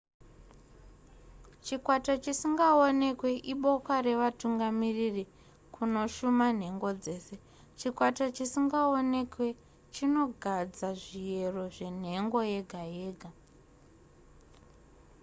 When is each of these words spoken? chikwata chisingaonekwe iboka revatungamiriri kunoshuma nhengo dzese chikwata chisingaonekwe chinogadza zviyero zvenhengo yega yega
chikwata 1.65 2.13
chisingaonekwe 2.23 3.31
iboka 3.53 3.93
revatungamiriri 4.07 5.23
kunoshuma 5.75 6.45
nhengo 6.59 6.89
dzese 7.01 7.35
chikwata 7.79 8.25
chisingaonekwe 8.35 9.47
chinogadza 9.93 10.89
zviyero 11.01 11.63
zvenhengo 11.75 12.39
yega 12.51 12.81
yega 12.97 13.29